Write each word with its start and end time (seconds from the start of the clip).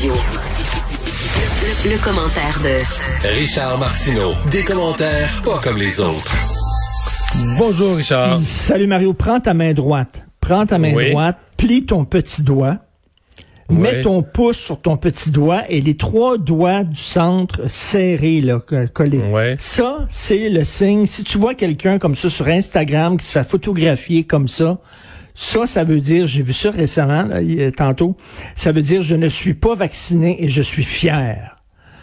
Radio. 0.00 0.14
Le, 1.84 1.90
le 1.90 1.98
commentaire 2.02 2.58
de 2.64 3.28
Richard 3.38 3.78
Martineau. 3.78 4.32
Des 4.50 4.64
commentaires 4.64 5.42
pas 5.44 5.58
comme 5.62 5.76
les 5.76 6.00
autres. 6.00 6.34
Bonjour, 7.58 7.96
Richard. 7.96 8.38
Salut 8.40 8.86
Mario, 8.86 9.12
prends 9.12 9.40
ta 9.40 9.52
main 9.52 9.74
droite. 9.74 10.24
Prends 10.40 10.64
ta 10.64 10.78
main 10.78 10.94
Oui. 10.94 11.10
droite, 11.10 11.36
plie 11.58 11.84
ton 11.84 12.06
petit 12.06 12.42
doigt, 12.42 12.78
mets 13.74 14.02
ton 14.02 14.22
pouce 14.22 14.56
sur 14.58 14.80
ton 14.80 14.96
petit 14.96 15.30
doigt 15.30 15.62
et 15.68 15.80
les 15.80 15.96
trois 15.96 16.38
doigts 16.38 16.84
du 16.84 17.00
centre 17.00 17.70
serrés, 17.70 18.40
là, 18.40 18.60
co- 18.60 18.76
collés. 18.92 19.18
Ouais. 19.30 19.56
Ça, 19.58 20.06
c'est 20.08 20.48
le 20.48 20.64
signe. 20.64 21.06
Si 21.06 21.24
tu 21.24 21.38
vois 21.38 21.54
quelqu'un 21.54 21.98
comme 21.98 22.16
ça 22.16 22.28
sur 22.30 22.46
Instagram 22.48 23.16
qui 23.16 23.26
se 23.26 23.32
fait 23.32 23.48
photographier 23.48 24.24
comme 24.24 24.48
ça, 24.48 24.78
ça, 25.34 25.66
ça 25.66 25.84
veut 25.84 26.00
dire, 26.00 26.26
j'ai 26.26 26.42
vu 26.42 26.52
ça 26.52 26.70
récemment, 26.70 27.22
là, 27.22 27.36
a- 27.36 27.70
tantôt, 27.70 28.16
ça 28.56 28.72
veut 28.72 28.82
dire 28.82 29.02
je 29.02 29.14
ne 29.14 29.28
suis 29.28 29.54
pas 29.54 29.74
vacciné 29.74 30.42
et 30.44 30.48
je 30.48 30.62
suis 30.62 30.84
fier. 30.84 31.56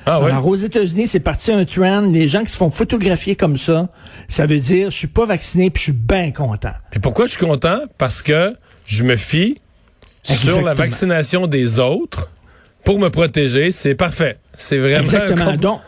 Ah 0.09 0.22
ouais. 0.22 0.31
Alors, 0.31 0.48
aux 0.48 0.55
États-Unis, 0.55 1.05
c'est 1.08 1.20
parti 1.20 1.52
un 1.52 1.66
trend. 1.66 1.99
Les 2.02 2.30
gens 2.30 2.41
qui 2.44 2.49
se 2.52 2.55
font 2.55 2.72
photographier 2.72 3.36
comme 3.36 3.58
ça, 3.58 3.90
ça 4.30 4.45
veut 4.45 4.59
dire 4.59 4.90
je 4.90 4.95
suis 4.95 5.08
pas 5.08 5.26
vacciné 5.26 5.70
puis 5.70 5.80
je 5.81 5.84
suis 5.84 5.91
bien 5.91 6.31
content. 6.31 6.72
Puis 6.91 7.02
pourquoi 7.02 7.26
je 7.26 7.31
suis 7.31 7.45
content? 7.45 7.80
Parce 7.98 8.22
que 8.22 8.55
je 8.86 9.04
me 9.04 9.18
fie 9.18 9.58
sur 10.36 10.62
la 10.62 10.73
vaccination 10.73 11.48
des 11.48 11.80
autres 11.80 12.30
pour 12.84 12.99
me 12.99 13.09
protéger. 13.09 13.72
C'est 13.72 13.95
parfait. 13.95 14.40
C'est 14.53 14.77
vraiment... 14.77 15.03
Exactement. 15.03 15.50
un 15.50 15.58
Donc, 15.58 15.81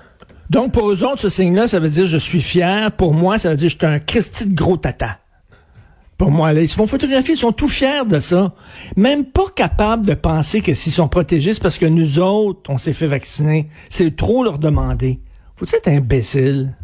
donc, 0.50 0.72
pour 0.72 0.90
eux 0.90 1.04
autres, 1.04 1.22
ce 1.22 1.30
signe-là, 1.30 1.68
ça 1.68 1.80
veut 1.80 1.90
dire 1.90 2.08
je 2.08 2.18
suis 2.18 2.42
fier. 2.42 2.92
Pour 2.92 3.14
moi, 3.14 3.38
ça 3.38 3.52
veut 3.52 3.56
dire 3.56 3.70
je 3.70 3.78
suis 3.78 3.86
un 3.86 4.00
Christy 4.00 4.48
de 4.48 4.56
gros 4.56 4.78
tata. 4.78 5.20
Pour 6.18 6.32
moi, 6.32 6.52
là, 6.52 6.62
ils 6.62 6.68
se 6.68 6.76
font 6.76 6.88
photographier, 6.88 7.36
ils 7.36 7.38
sont 7.38 7.54
tout 7.54 7.70
fiers 7.70 8.04
de 8.06 8.20
ça. 8.20 8.54
Même 8.98 9.26
pas 9.26 9.46
capables 9.56 10.06
de 10.06 10.16
penser 10.16 10.60
que 10.60 10.74
s'ils 10.74 10.92
sont 10.92 11.08
protégés, 11.08 11.54
c'est 11.54 11.62
parce 11.62 11.78
que 11.78 11.86
nous 11.86 12.20
autres, 12.20 12.70
on 12.70 12.78
s'est 12.78 12.94
fait 12.94 13.08
vacciner. 13.08 13.70
C'est 13.90 14.18
trop 14.18 14.44
leur 14.44 14.58
demander. 14.60 15.22
Faut-tu 15.56 15.76
être 15.76 15.88
imbécile? 15.88 16.76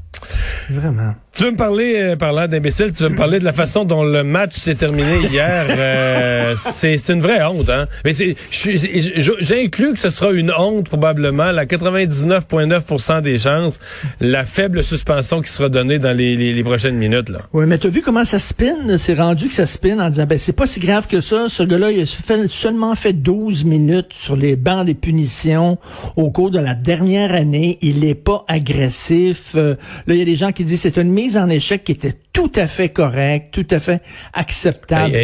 Vraiment. 0.70 1.16
Tu 1.36 1.44
veux 1.44 1.52
me 1.52 1.58
parler, 1.58 1.96
euh, 1.98 2.16
parlant 2.16 2.48
d'imbécile, 2.48 2.94
tu 2.94 3.04
veux 3.04 3.10
me 3.10 3.16
parler 3.18 3.40
de 3.40 3.44
la 3.44 3.52
façon 3.52 3.84
dont 3.84 4.04
le 4.06 4.24
match 4.24 4.54
s'est 4.54 4.76
terminé 4.76 5.18
hier. 5.30 5.66
euh, 5.70 6.56
c'est 6.56 6.96
une 7.10 7.20
vraie 7.22 7.44
honte, 7.44 7.70
hein. 7.70 7.88
Mais 8.06 8.14
j'inclus 8.14 9.94
que 9.94 10.00
ce 10.00 10.10
sera 10.10 10.32
une 10.32 10.54
honte 10.58 10.86
probablement. 10.88 11.52
La 11.52 11.66
99,9% 11.66 13.22
des 13.22 13.38
chances, 13.38 13.80
la 14.22 14.46
faible 14.46 14.82
suspension 14.82 15.42
qui 15.42 15.50
sera 15.52 15.68
donnée 15.68 16.00
dans 16.00 16.16
les, 16.16 16.38
les- 16.38 16.54
les 16.54 16.64
prochaines 16.64 16.96
minutes 16.96 17.28
là. 17.28 17.40
Oui, 17.52 17.66
mais 17.68 17.80
t'as 17.80 17.90
vu 17.90 18.02
comment 18.02 18.24
ça 18.24 18.40
spin? 18.40 18.98
C'est 18.98 19.16
rendu 19.16 19.50
que 19.50 19.54
ça 19.54 19.66
spin 19.66 20.00
en 20.00 20.10
disant, 20.10 20.26
ben, 20.26 20.40
c'est 20.40 20.54
pas 20.56 20.68
si 20.68 20.80
grave 20.80 21.08
que 21.08 21.20
ça. 21.20 21.48
Ce 21.50 21.64
gars-là, 21.64 21.92
il 21.92 22.02
a 22.04 22.48
seulement 22.48 22.96
fait 22.96 23.12
12 23.12 23.66
minutes 23.66 24.14
sur 24.14 24.38
les 24.38 24.56
bancs 24.56 24.86
des 24.86 24.94
punitions 24.96 25.78
au 26.16 26.32
cours 26.32 26.50
de 26.52 26.60
la 26.60 26.76
dernière 26.76 27.34
année. 27.34 27.78
Il 27.82 28.06
est 28.06 28.16
pas 28.16 28.46
agressif. 28.48 29.52
Euh, 29.56 29.76
là, 30.08 30.14
il 30.14 30.20
y 30.20 30.22
a 30.22 30.26
des 30.26 30.38
gens 30.38 30.54
qui 30.54 30.64
disent 30.64 30.80
c'est 30.80 30.98
une 30.98 31.12
en 31.38 31.50
échec 31.50 31.84
qui 31.84 31.92
était 31.94 32.14
tout 32.34 32.52
à 32.56 32.68
fait 32.68 32.90
correcte, 32.90 33.54
tout 33.54 33.66
à 33.72 33.80
fait 33.80 34.02
acceptable. 34.34 35.16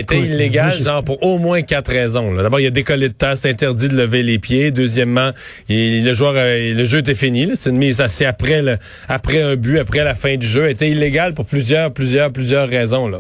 J'ai- 0.77 0.83
genre 0.83 1.03
pour 1.03 1.21
au 1.23 1.37
moins 1.37 1.61
quatre 1.61 1.91
raisons. 1.91 2.33
D'abord, 2.33 2.59
il 2.59 2.67
a 2.67 2.71
décollé 2.71 3.09
de 3.09 3.13
terre, 3.13 3.35
c'est 3.39 3.49
interdit 3.49 3.87
de 3.89 3.95
lever 3.95 4.23
les 4.23 4.39
pieds. 4.39 4.71
Deuxièmement, 4.71 5.31
il- 5.69 6.03
le 6.05 6.13
joueur, 6.13 6.33
euh, 6.35 6.73
le 6.73 6.85
jeu 6.85 6.99
était 6.99 7.15
fini. 7.15 7.49
C'est 7.55 7.69
une 7.69 7.77
mise 7.77 8.01
assez 8.01 8.25
après, 8.25 8.61
le, 8.61 8.77
après 9.07 9.41
un 9.41 9.55
but, 9.55 9.79
après 9.79 10.03
la 10.03 10.15
fin 10.15 10.35
du 10.37 10.47
jeu. 10.47 10.67
Il 10.67 10.71
était 10.71 10.89
illégal 10.89 11.33
pour 11.33 11.45
plusieurs, 11.45 11.91
plusieurs, 11.93 12.31
plusieurs 12.31 12.67
raisons. 12.69 13.07
Là. 13.07 13.19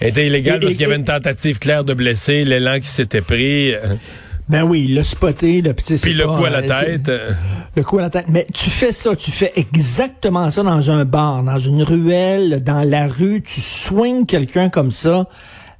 Il 0.00 0.08
était 0.08 0.26
illégal 0.26 0.56
Et- 0.56 0.60
parce 0.60 0.72
qu'il 0.74 0.82
y 0.82 0.86
avait 0.86 0.96
une 0.96 1.04
tentative 1.04 1.58
claire 1.58 1.84
de 1.84 1.94
blesser, 1.94 2.44
l'élan 2.44 2.78
qui 2.80 2.88
s'était 2.88 3.22
pris, 3.22 3.72
Ben 4.48 4.62
oui, 4.62 4.86
le 4.86 5.02
spoté, 5.02 5.60
le 5.60 5.74
petit. 5.74 5.96
puis 5.96 6.14
le 6.14 6.26
coup 6.26 6.44
à 6.44 6.50
la 6.50 6.62
tête. 6.62 7.08
euh. 7.08 7.32
Le 7.74 7.82
coup 7.82 7.98
à 7.98 8.02
la 8.02 8.10
tête. 8.10 8.26
Mais 8.28 8.46
tu 8.54 8.70
fais 8.70 8.92
ça, 8.92 9.16
tu 9.16 9.30
fais 9.32 9.52
exactement 9.56 10.48
ça 10.50 10.62
dans 10.62 10.90
un 10.90 11.04
bar, 11.04 11.42
dans 11.42 11.58
une 11.58 11.82
ruelle, 11.82 12.62
dans 12.62 12.88
la 12.88 13.08
rue, 13.08 13.42
tu 13.42 13.60
soignes 13.60 14.24
quelqu'un 14.24 14.68
comme 14.68 14.92
ça, 14.92 15.26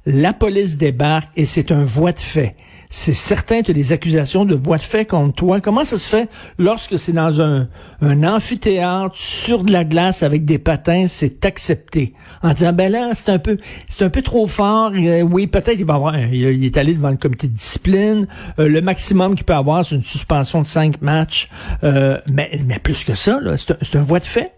la 0.05 0.33
police 0.33 0.77
débarque 0.77 1.29
et 1.37 1.45
c'est 1.45 1.71
un 1.71 1.85
voie 1.85 2.11
de 2.11 2.19
fait. 2.19 2.55
C'est 2.89 3.13
certain, 3.13 3.59
as 3.59 3.73
des 3.73 3.91
accusations 3.91 4.45
de 4.45 4.55
voie 4.55 4.77
de 4.77 4.83
fait 4.83 5.05
contre 5.05 5.35
toi. 5.35 5.59
Comment 5.59 5.83
ça 5.83 5.97
se 5.97 6.07
fait 6.07 6.29
lorsque 6.57 6.97
c'est 6.97 7.11
dans 7.11 7.41
un, 7.41 7.67
amphithéâtre, 8.01 9.15
sur 9.15 9.63
de 9.63 9.73
la 9.73 9.83
glace, 9.83 10.23
avec 10.23 10.45
des 10.45 10.57
patins, 10.57 11.07
c'est 11.09 11.45
accepté? 11.45 12.13
En 12.43 12.53
disant, 12.53 12.71
ben 12.71 12.91
là, 12.91 13.11
c'est 13.13 13.29
un 13.29 13.39
peu, 13.39 13.57
c'est 13.89 14.03
un 14.05 14.09
peu 14.09 14.21
trop 14.21 14.47
fort. 14.47 14.91
Euh, 14.95 15.21
oui, 15.21 15.47
peut-être 15.47 15.79
il 15.79 15.85
va 15.85 15.95
avoir, 15.95 16.17
il, 16.17 16.63
est 16.63 16.77
allé 16.77 16.93
devant 16.93 17.09
le 17.09 17.17
comité 17.17 17.47
de 17.47 17.53
discipline. 17.53 18.27
Euh, 18.59 18.69
le 18.69 18.81
maximum 18.81 19.35
qu'il 19.35 19.45
peut 19.45 19.53
avoir, 19.53 19.85
c'est 19.85 19.95
une 19.95 20.03
suspension 20.03 20.61
de 20.61 20.67
cinq 20.67 21.01
matchs. 21.01 21.49
Euh, 21.83 22.19
mais, 22.27 22.59
mais 22.65 22.79
plus 22.79 23.03
que 23.03 23.15
ça, 23.15 23.39
c'est 23.57 23.71
un, 23.71 23.77
c'est 23.81 23.97
un 23.97 24.03
voie 24.03 24.19
de 24.19 24.25
fait. 24.25 24.53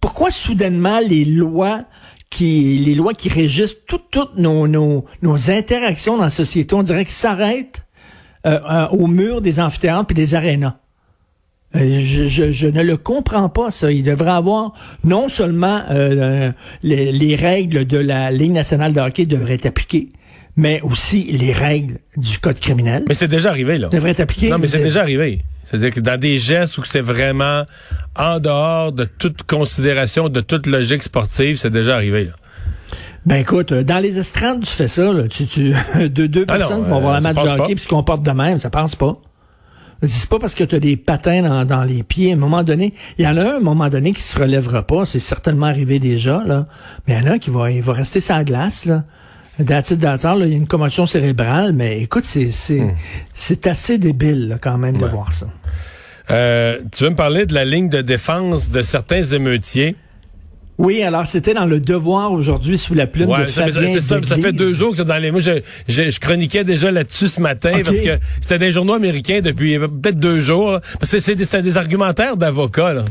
Pourquoi 0.00 0.30
soudainement 0.30 0.98
les 0.98 1.24
lois 1.24 1.84
qui 2.32 2.78
les 2.78 2.94
lois 2.94 3.12
qui 3.14 3.28
régissent 3.28 3.76
toutes 3.86 4.08
toutes 4.10 4.36
nos, 4.36 4.66
nos, 4.66 5.04
nos 5.20 5.50
interactions 5.50 6.16
dans 6.16 6.24
la 6.24 6.30
société, 6.30 6.74
on 6.74 6.82
dirait 6.82 7.04
qu'ils 7.04 7.12
s'arrêtent 7.26 7.82
euh, 8.46 8.58
euh, 8.68 8.88
au 8.88 9.06
mur 9.06 9.40
des 9.42 9.60
amphithéâtres 9.60 10.10
et 10.10 10.14
des 10.14 10.34
arénas. 10.34 10.76
Euh, 11.76 12.00
je, 12.02 12.26
je, 12.28 12.50
je 12.50 12.66
ne 12.66 12.82
le 12.82 12.96
comprends 12.96 13.48
pas, 13.48 13.70
ça. 13.70 13.90
Il 13.92 14.02
devrait 14.04 14.32
avoir 14.42 14.72
non 15.04 15.28
seulement 15.28 15.82
euh, 15.90 16.50
les, 16.82 17.12
les 17.12 17.36
règles 17.36 17.86
de 17.86 17.98
la 17.98 18.30
Ligue 18.30 18.52
nationale 18.52 18.92
de 18.92 19.00
hockey 19.00 19.26
devraient 19.26 19.54
être 19.54 19.66
appliquées, 19.66 20.08
mais 20.56 20.80
aussi 20.82 21.24
les 21.24 21.52
règles 21.52 21.98
du 22.16 22.38
code 22.38 22.60
criminel 22.60 23.04
Mais 23.08 23.14
c'est 23.14 23.28
déjà 23.28 23.50
arrivé, 23.50 23.78
là. 23.78 23.88
devraient 23.88 24.10
être 24.10 24.20
appliquées. 24.20 24.50
Non, 24.50 24.58
mais 24.58 24.66
c'est 24.66 24.82
déjà 24.82 25.00
arrivé. 25.00 25.42
C'est-à-dire 25.64 25.92
que 25.92 26.00
dans 26.00 26.18
des 26.18 26.38
gestes 26.38 26.78
où 26.78 26.84
c'est 26.84 27.00
vraiment 27.00 27.64
en 28.18 28.40
dehors 28.40 28.92
de 28.92 29.04
toute 29.04 29.42
considération, 29.44 30.28
de 30.28 30.40
toute 30.40 30.66
logique 30.66 31.02
sportive, 31.02 31.56
c'est 31.56 31.70
déjà 31.70 31.94
arrivé, 31.94 32.24
là. 32.24 32.32
Ben 33.24 33.36
écoute, 33.36 33.70
euh, 33.70 33.84
dans 33.84 34.00
les 34.00 34.18
estrades, 34.18 34.64
tu 34.64 34.72
fais 34.72 34.88
ça, 34.88 35.12
là. 35.12 35.28
Tu, 35.28 35.46
tu, 35.46 35.72
de 36.00 36.26
deux 36.26 36.44
Ah 36.48 36.54
non, 36.54 36.58
personnes 36.58 36.84
qui 36.84 36.90
vont 36.90 37.00
voir 37.00 37.12
euh, 37.14 37.20
la 37.20 37.22
ça 37.22 37.32
match 37.32 37.44
de 37.44 37.60
hockey 37.60 37.74
puis 37.76 37.84
se 37.84 37.88
comportent 37.88 38.24
de 38.24 38.30
même, 38.32 38.58
ça 38.58 38.68
passe 38.68 38.96
pas. 38.96 39.14
C'est 40.04 40.28
pas 40.28 40.40
parce 40.40 40.56
que 40.56 40.64
tu 40.64 40.74
as 40.74 40.80
des 40.80 40.96
patins 40.96 41.42
dans, 41.42 41.64
dans 41.64 41.84
les 41.84 42.02
pieds. 42.02 42.32
À 42.32 42.34
un 42.34 42.38
moment 42.38 42.64
donné, 42.64 42.92
il 43.18 43.24
y 43.24 43.28
en 43.28 43.36
a 43.36 43.42
un, 43.42 43.54
à 43.54 43.56
un 43.58 43.60
moment 43.60 43.88
donné, 43.88 44.12
qui 44.12 44.22
se 44.22 44.36
relèvera 44.36 44.84
pas. 44.84 45.06
C'est 45.06 45.20
certainement 45.20 45.66
arrivé 45.66 46.00
déjà, 46.00 46.42
là. 46.44 46.64
Mais 47.06 47.14
il 47.14 47.22
y 47.22 47.28
en 47.28 47.30
a 47.30 47.34
un 47.34 47.38
qui 47.38 47.50
va, 47.50 47.70
il 47.70 47.82
va 47.82 47.92
rester 47.92 48.18
la 48.28 48.42
glace, 48.42 48.84
là. 48.86 49.04
That's 49.58 49.90
it, 49.90 50.00
that's 50.00 50.24
all, 50.24 50.38
là. 50.40 50.46
Il 50.46 50.52
y 50.52 50.54
a 50.54 50.56
une 50.56 50.66
commotion 50.66 51.06
cérébrale, 51.06 51.72
mais 51.72 52.00
écoute, 52.00 52.24
c'est, 52.24 52.50
Hmm. 52.70 52.90
assez 53.66 53.98
débile, 53.98 54.48
là, 54.48 54.58
quand 54.60 54.78
même, 54.78 54.96
de 54.96 55.06
voir 55.06 55.32
ça. 55.32 55.46
Euh, 56.30 56.78
tu 56.90 57.04
veux 57.04 57.10
me 57.10 57.16
parler 57.16 57.46
de 57.46 57.52
la 57.54 57.64
ligne 57.64 57.88
de 57.88 58.00
défense 58.00 58.70
de 58.70 58.80
certains 58.82 59.22
émeutiers? 59.22 59.96
Oui, 60.78 61.02
alors 61.02 61.26
c'était 61.26 61.52
dans 61.52 61.66
le 61.66 61.78
devoir 61.80 62.32
aujourd'hui 62.32 62.78
sous 62.78 62.94
la 62.94 63.06
plume 63.06 63.28
Ouais, 63.28 63.42
de 63.42 63.46
ça, 63.46 63.68
Fabien 63.68 63.92
c'est 63.92 64.00
ça, 64.00 64.18
ça 64.22 64.36
fait 64.36 64.52
deux 64.52 64.72
jours 64.72 64.92
que 64.92 64.96
c'est 64.96 65.04
dans 65.04 65.18
les. 65.18 65.30
Moi, 65.30 65.40
je, 65.40 65.60
je, 65.86 66.08
je 66.08 66.18
chroniquais 66.18 66.64
déjà 66.64 66.90
là-dessus 66.90 67.28
ce 67.28 67.40
matin 67.40 67.72
parce 67.84 68.00
que 68.00 68.18
c'était 68.40 68.58
des 68.58 68.72
journaux 68.72 68.94
américains 68.94 69.40
depuis 69.42 69.78
peut-être 69.78 70.18
deux 70.18 70.40
jours. 70.40 70.72
là. 70.72 70.80
Parce 70.98 71.12
que 71.12 71.20
c'est 71.20 71.34
des, 71.34 71.44
c'est 71.44 71.60
des 71.62 71.76
argumentaires 71.76 72.36
d'avocats. 72.38 73.04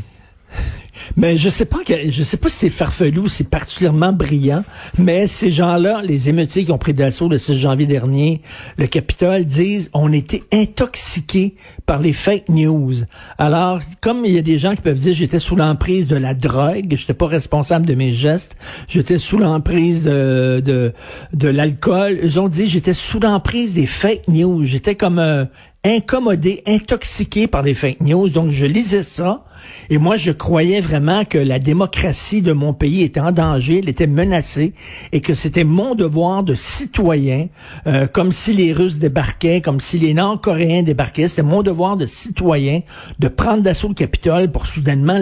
Mais 1.16 1.36
je 1.36 1.50
sais 1.50 1.64
pas 1.64 1.78
que, 1.84 2.10
je 2.10 2.22
sais 2.22 2.36
pas 2.36 2.48
si 2.48 2.56
c'est 2.56 2.70
farfelu 2.70 3.18
ou 3.18 3.28
c'est 3.28 3.48
particulièrement 3.48 4.12
brillant, 4.12 4.64
mais 4.98 5.26
ces 5.26 5.50
gens-là, 5.50 6.02
les 6.02 6.28
émeutiers 6.28 6.64
qui 6.64 6.72
ont 6.72 6.78
pris 6.78 6.94
d'assaut 6.94 7.28
le 7.28 7.38
6 7.38 7.58
janvier 7.58 7.86
dernier, 7.86 8.40
le 8.78 8.86
Capitole, 8.86 9.44
disent 9.44 9.90
on 9.92 10.12
était 10.12 10.42
intoxiqués 10.52 11.54
par 11.86 12.00
les 12.00 12.12
fake 12.12 12.48
news. 12.48 12.94
Alors, 13.38 13.80
comme 14.00 14.24
il 14.24 14.32
y 14.32 14.38
a 14.38 14.42
des 14.42 14.58
gens 14.58 14.74
qui 14.74 14.82
peuvent 14.82 14.98
dire 14.98 15.14
j'étais 15.14 15.38
sous 15.38 15.56
l'emprise 15.56 16.06
de 16.06 16.16
la 16.16 16.34
drogue, 16.34 16.86
j'étais 16.90 17.14
pas 17.14 17.26
responsable 17.26 17.86
de 17.86 17.94
mes 17.94 18.12
gestes, 18.12 18.56
j'étais 18.88 19.18
sous 19.18 19.38
l'emprise 19.38 20.02
de, 20.02 20.62
de, 20.64 20.92
de 21.32 21.48
l'alcool, 21.48 22.18
ils 22.22 22.40
ont 22.40 22.48
dit 22.48 22.66
j'étais 22.66 22.94
sous 22.94 23.20
l'emprise 23.20 23.74
des 23.74 23.86
fake 23.86 24.28
news, 24.28 24.64
j'étais 24.64 24.94
comme 24.94 25.18
euh, 25.18 25.44
incommodé, 25.84 26.62
intoxiqué 26.66 27.46
par 27.46 27.62
les 27.62 27.74
fake 27.74 28.00
news. 28.00 28.28
Donc, 28.28 28.50
je 28.50 28.66
lisais 28.66 29.02
ça 29.02 29.44
et 29.90 29.98
moi, 29.98 30.16
je 30.16 30.32
croyais 30.32 30.80
vraiment 30.80 31.24
que 31.24 31.38
la 31.38 31.58
démocratie 31.58 32.42
de 32.42 32.52
mon 32.52 32.72
pays 32.72 33.02
était 33.02 33.20
en 33.20 33.32
danger, 33.32 33.80
elle 33.80 33.88
était 33.88 34.06
menacée 34.06 34.74
et 35.12 35.20
que 35.20 35.34
c'était 35.34 35.64
mon 35.64 35.94
devoir 35.94 36.42
de 36.42 36.54
citoyen, 36.54 37.48
euh, 37.86 38.06
comme 38.06 38.32
si 38.32 38.52
les 38.52 38.72
Russes 38.72 38.98
débarquaient, 38.98 39.60
comme 39.60 39.80
si 39.80 39.98
les 39.98 40.14
Nord-Coréens 40.14 40.82
débarquaient. 40.82 41.28
C'était 41.28 41.42
mon 41.42 41.62
devoir 41.62 41.96
de 41.96 42.06
citoyen 42.06 42.80
de 43.18 43.28
prendre 43.28 43.62
d'assaut 43.62 43.88
le 43.88 43.94
Capitole 43.94 44.50
pour 44.50 44.66
soudainement 44.66 45.20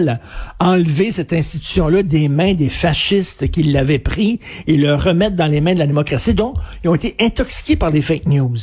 enlever 0.59 1.11
cette 1.11 1.33
institution-là 1.33 2.03
des 2.03 2.27
mains 2.27 2.53
des 2.53 2.69
fascistes 2.69 3.49
qui 3.49 3.63
l'avaient 3.63 3.99
pris 3.99 4.39
et 4.67 4.77
le 4.77 4.95
remettre 4.95 5.35
dans 5.35 5.47
les 5.47 5.61
mains 5.61 5.73
de 5.73 5.79
la 5.79 5.87
démocratie. 5.87 6.33
Donc, 6.33 6.55
ils 6.83 6.89
ont 6.89 6.95
été 6.95 7.15
intoxiqués 7.19 7.75
par 7.75 7.91
les 7.91 8.01
fake 8.01 8.27
news. 8.27 8.57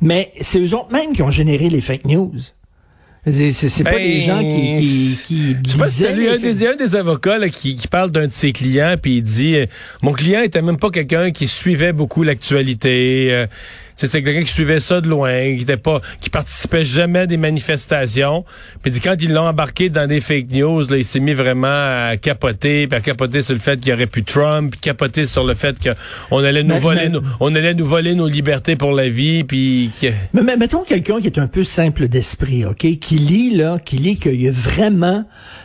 Mais 0.00 0.32
c'est 0.40 0.58
eux 0.60 0.74
autres 0.74 0.92
mêmes 0.92 1.12
qui 1.12 1.22
ont 1.22 1.30
généré 1.30 1.68
les 1.68 1.80
fake 1.80 2.04
news. 2.04 2.32
C'est 3.24 3.84
pas 3.84 3.92
Ben, 3.92 3.98
des 4.02 4.20
gens 4.20 4.40
qui, 4.40 4.80
qui, 4.80 5.16
qui 5.28 5.56
Je 5.64 5.70
sais 5.70 5.78
pas 5.78 5.88
si 5.88 6.08
lui, 6.12 6.28
un 6.28 6.38
des, 6.38 6.66
un 6.66 6.74
des 6.74 6.96
avocats 6.96 7.38
là, 7.38 7.48
qui, 7.48 7.76
qui 7.76 7.86
parle 7.86 8.10
d'un 8.10 8.26
de 8.26 8.32
ses 8.32 8.52
clients, 8.52 8.96
puis 9.00 9.18
il 9.18 9.22
dit 9.22 9.54
euh, 9.54 9.66
Mon 10.02 10.12
client 10.12 10.42
était 10.42 10.60
même 10.60 10.76
pas 10.76 10.90
quelqu'un 10.90 11.30
qui 11.30 11.46
suivait 11.46 11.92
beaucoup 11.92 12.24
l'actualité. 12.24 13.28
euh, 13.30 13.46
C'est 14.06 14.22
quelqu'un 14.22 14.42
qui 14.42 14.52
suivait 14.52 14.80
ça 14.80 15.00
de 15.00 15.08
loin, 15.08 15.56
qui 15.56 15.62
était 15.62 15.76
pas, 15.76 16.00
qui 16.20 16.30
participait 16.30 16.84
jamais 16.84 17.20
à 17.20 17.26
des 17.26 17.36
manifestations. 17.36 18.44
Puis 18.82 18.92
quand 19.00 19.16
ils 19.20 19.32
l'ont 19.32 19.46
embarqué 19.46 19.88
dans 19.88 20.08
des 20.08 20.20
fake 20.20 20.50
news, 20.50 20.86
là, 20.88 20.96
il 20.96 21.04
s'est 21.04 21.20
mis 21.20 21.34
vraiment 21.34 21.68
à 22.10 22.16
capoter, 22.20 22.86
puis 22.86 22.96
à 22.96 23.00
capoter 23.00 23.42
sur 23.42 23.54
le 23.54 23.60
fait 23.60 23.78
qu'il 23.80 23.90
y 23.90 23.92
aurait 23.92 24.06
plus 24.06 24.24
Trump, 24.24 24.72
puis 24.72 24.80
capoter 24.80 25.24
sur 25.24 25.44
le 25.44 25.54
fait 25.54 25.76
qu'on 25.80 26.42
allait 26.42 26.62
nous 26.62 26.78
voler, 26.78 27.08
nos, 27.08 27.22
on 27.40 27.54
allait 27.54 27.74
nous 27.74 27.86
voler 27.86 28.14
nos 28.14 28.28
libertés 28.28 28.76
pour 28.76 28.92
la 28.92 29.08
vie, 29.08 29.44
puis. 29.44 29.90
Mais, 30.32 30.42
mais 30.42 30.56
mettons 30.56 30.82
quelqu'un 30.82 31.20
qui 31.20 31.26
est 31.26 31.38
un 31.38 31.48
peu 31.48 31.64
simple 31.64 32.08
d'esprit, 32.08 32.64
ok, 32.64 32.98
qui 32.98 33.18
lit 33.18 33.54
là, 33.54 33.78
qui 33.78 33.96
lit 33.96 34.16
qu'il 34.16 34.40
y 34.40 34.48
a 34.48 34.52
vraiment 34.52 35.24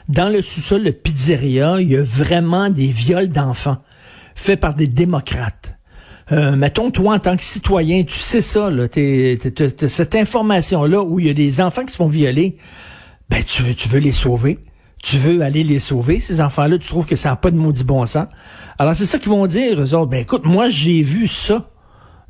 dans 0.10 0.30
le 0.30 0.42
sous-sol 0.42 0.83
de 0.83 0.92
pizzeria, 0.92 1.78
il 1.80 1.92
y 1.92 1.98
a 1.98 2.04
vraiment 2.04 2.69
des 2.69 2.88
viols 2.88 3.30
d'enfants 3.30 3.78
faits 4.36 4.60
par 4.60 4.75
des 4.75 4.88
démocrates. 4.88 5.77
Euh, 6.32 6.56
mettons, 6.56 6.92
toi, 6.92 7.16
en 7.16 7.20
tant 7.20 7.38
que 7.38 7.44
citoyen, 7.44 8.04
tu 8.04 8.20
sais 8.20 8.42
ça, 8.42 8.70
là, 8.70 8.88
t'es, 8.88 9.40
cette 9.88 10.16
information-là 10.16 11.02
où 11.02 11.20
il 11.20 11.28
y 11.28 11.30
a 11.30 11.34
des 11.34 11.62
enfants 11.62 11.86
qui 11.86 11.92
se 11.92 11.98
font 11.98 12.10
violer, 12.10 12.58
ben, 13.30 13.44
tu 13.44 13.64
veux, 13.64 13.74
tu 13.74 13.88
veux 13.88 14.00
les 14.00 14.12
sauver. 14.12 14.60
Tu 15.04 15.18
veux 15.18 15.42
aller 15.42 15.64
les 15.64 15.80
sauver, 15.80 16.20
ces 16.20 16.42
enfants-là, 16.42 16.78
tu 16.80 16.88
trouves 16.88 17.06
que 17.06 17.16
ça 17.16 17.30
n'a 17.30 17.36
pas 17.36 17.52
de 17.52 17.56
maudit 17.56 17.84
bon 17.84 18.06
sens. 18.06 18.28
Alors, 18.80 18.96
c'est 18.96 19.06
ça 19.06 19.20
qu'ils 19.20 19.30
vont 19.30 19.46
dire, 19.46 19.80
eux 19.80 19.94
autres. 19.94 20.10
Ben, 20.10 20.22
écoute, 20.22 20.44
moi, 20.44 20.70
j'ai 20.70 21.02
vu 21.02 21.28
ça. 21.28 21.70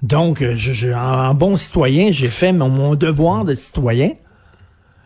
Donc, 0.04 0.44
je, 0.56 0.92
en, 0.92 1.34
bon 1.34 1.58
citoyen, 1.58 2.12
j'ai 2.12 2.28
fait 2.28 2.52
mon 2.52 2.94
devoir 2.96 3.46
de 3.46 3.56
citoyen. 3.56 4.12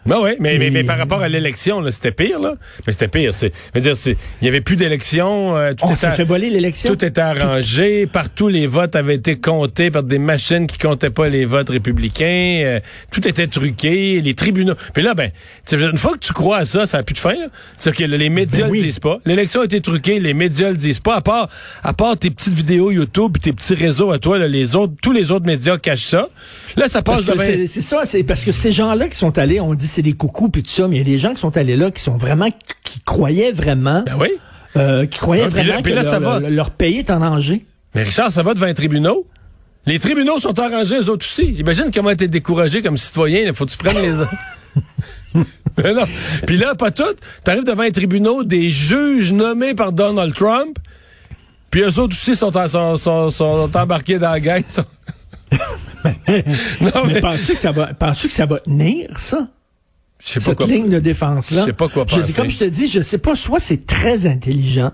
Ben 0.05 0.17
oui, 0.19 0.31
mais, 0.39 0.57
mais, 0.57 0.71
mais, 0.71 0.83
par 0.83 0.97
rapport 0.97 1.21
à 1.21 1.29
l'élection, 1.29 1.83
c'était 1.91 2.11
pire, 2.11 2.39
là. 2.39 2.55
Mais 2.87 2.93
c'était 2.93 3.07
pire. 3.07 3.35
C'est, 3.35 3.53
veux 3.75 3.81
dire, 3.81 3.93
il 4.41 4.45
y 4.45 4.47
avait 4.47 4.61
plus 4.61 4.75
d'élection. 4.75 5.55
Euh, 5.55 5.73
tout 5.73 5.85
On 5.85 5.95
s'est 5.95 6.11
fait 6.11 6.23
voler 6.23 6.49
l'élection? 6.49 6.89
Tout 6.89 7.05
était 7.05 7.21
arrangé. 7.21 8.07
Partout, 8.07 8.47
les 8.47 8.65
votes 8.65 8.95
avaient 8.95 9.15
été 9.15 9.37
comptés 9.37 9.91
par 9.91 10.01
des 10.01 10.17
machines 10.17 10.65
qui 10.65 10.79
comptaient 10.79 11.11
pas 11.11 11.29
les 11.29 11.45
votes 11.45 11.69
républicains. 11.69 12.61
Euh, 12.63 12.79
tout 13.11 13.27
était 13.27 13.45
truqué. 13.45 14.21
Les 14.21 14.33
tribunaux. 14.33 14.73
Puis 14.93 15.03
là, 15.03 15.13
ben, 15.13 15.31
une 15.71 15.97
fois 15.97 16.13
que 16.13 16.25
tu 16.25 16.33
crois 16.33 16.57
à 16.57 16.65
ça, 16.65 16.87
ça 16.87 16.97
n'a 16.97 17.03
plus 17.03 17.13
de 17.13 17.19
fin. 17.19 17.35
C'est-à-dire 17.77 18.07
que 18.07 18.11
les 18.11 18.29
médias 18.29 18.67
ben 18.67 18.73
le 18.73 18.81
disent 18.81 18.99
pas. 18.99 19.19
L'élection 19.25 19.61
a 19.61 19.65
été 19.65 19.81
truquée. 19.81 20.19
Les 20.19 20.33
médias 20.33 20.71
le 20.71 20.77
disent 20.77 20.99
pas. 20.99 21.17
À 21.17 21.21
part, 21.21 21.47
à 21.83 21.93
part 21.93 22.17
tes 22.17 22.31
petites 22.31 22.53
vidéos 22.53 22.89
YouTube, 22.89 23.37
tes 23.39 23.53
petits 23.53 23.75
réseaux 23.75 24.11
à 24.11 24.17
toi, 24.17 24.39
là, 24.39 24.47
les 24.47 24.75
autres, 24.75 24.93
tous 24.99 25.11
les 25.11 25.31
autres 25.31 25.45
médias 25.45 25.77
cachent 25.77 26.07
ça. 26.07 26.27
Là, 26.75 26.87
ça 26.87 27.03
passe 27.03 27.23
devant. 27.23 27.41
C'est 27.41 27.67
ça. 27.67 28.01
C'est 28.05 28.23
parce 28.23 28.43
que 28.43 28.51
ces 28.51 28.71
gens-là 28.71 29.07
qui 29.07 29.15
sont 29.15 29.37
allés, 29.37 29.59
on 29.59 29.75
dit 29.75 29.90
c'est 29.91 30.01
des 30.01 30.13
coucous 30.13 30.49
puis 30.49 30.63
tout 30.63 30.69
ça, 30.69 30.87
mais 30.87 30.97
il 30.97 30.99
y 30.99 31.01
a 31.01 31.05
des 31.05 31.19
gens 31.19 31.33
qui 31.33 31.39
sont 31.39 31.55
allés 31.57 31.75
là 31.75 31.91
qui 31.91 32.01
sont 32.01 32.17
vraiment 32.17 32.49
qui 32.83 32.99
croyaient 33.01 33.51
vraiment 33.51 34.03
ben 34.05 34.15
oui. 34.19 34.29
euh, 34.77 35.05
qui 35.05 35.19
croyaient 35.19 35.47
vraiment 35.47 35.81
que 35.81 36.49
leur, 36.49 36.71
pays 36.71 36.99
est 36.99 37.09
en 37.09 37.19
danger. 37.19 37.65
Mais 37.93 38.03
Richard, 38.03 38.31
ça 38.31 38.43
va 38.43 38.53
devant 38.53 38.67
les 38.67 38.73
tribunaux? 38.73 39.27
Les 39.85 39.99
tribunaux 39.99 40.39
sont 40.39 40.57
arrangés, 40.59 40.95
eux 40.95 41.09
autres 41.09 41.25
aussi. 41.25 41.55
Imagine 41.59 41.85
comment 41.93 42.15
t'es 42.15 42.27
découragé 42.27 42.81
comme 42.81 42.97
citoyen. 42.97 43.41
Il 43.41 43.53
faut 43.53 43.65
que 43.65 43.71
tu 43.71 43.77
prennes 43.77 43.97
les... 43.97 44.13
mais 45.77 45.93
non. 45.93 46.03
Puis 46.45 46.57
là, 46.57 46.75
pas 46.75 46.91
tout. 46.91 47.15
T'arrives 47.43 47.63
devant 47.63 47.83
les 47.83 47.91
tribunaux 47.91 48.43
des 48.43 48.69
juges 48.69 49.31
nommés 49.31 49.73
par 49.73 49.91
Donald 49.91 50.33
Trump. 50.33 50.77
Puis 51.69 51.81
eux 51.81 51.99
autres 51.99 52.15
aussi 52.15 52.35
sont, 52.35 52.51
sont, 52.97 53.29
sont, 53.31 53.77
embarqués 53.77 54.19
dans 54.19 54.31
la 54.31 54.39
gang. 54.39 54.63
non, 56.81 57.05
mais, 57.07 57.21
penses-tu 57.21 57.53
que 57.53 57.59
ça 57.59 57.71
va, 57.71 57.93
penses-tu 57.93 58.27
que 58.27 58.33
ça 58.33 58.45
va 58.45 58.59
tenir, 58.59 59.19
ça? 59.19 59.47
Je 60.23 60.39
sais 60.39 60.39
pas 60.39 60.63
cette 60.63 60.67
ligne 60.69 60.89
de 60.89 60.99
défense-là. 60.99 61.61
Je 61.61 61.65
sais 61.65 61.73
pas 61.73 61.87
quoi 61.89 62.05
penser. 62.05 62.33
comme 62.33 62.49
je 62.49 62.57
te 62.57 62.63
dis, 62.65 62.87
je 62.87 63.01
sais 63.01 63.17
pas, 63.17 63.35
soit 63.35 63.59
c'est 63.59 63.85
très 63.85 64.27
intelligent, 64.27 64.91